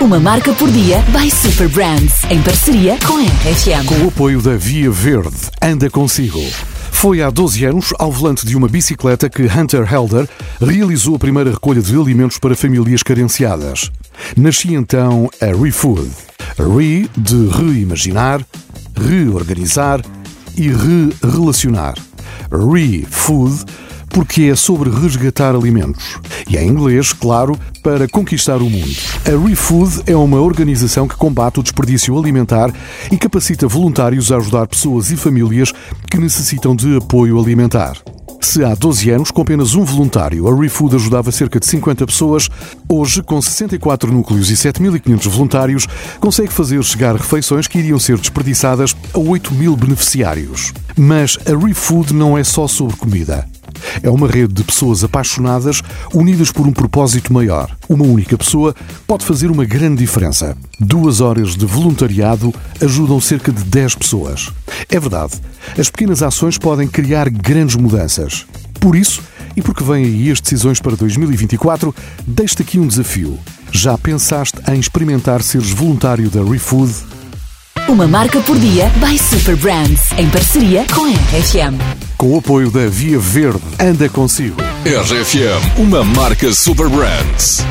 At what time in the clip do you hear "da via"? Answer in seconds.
4.40-4.88, 82.68-83.16